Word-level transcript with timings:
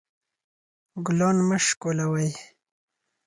ګلان 1.05 1.37
مه 1.47 1.57
شکولوئ 1.65 2.29